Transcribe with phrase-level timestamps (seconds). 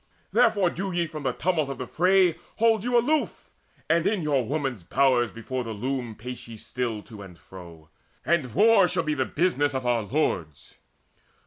[0.31, 3.51] Therefore do ye from tumult of the fray Hold you aloof,
[3.87, 7.89] and in your women's bowers Before the loom still pace ye to and fro;
[8.25, 10.77] And war shall be the business of our lords.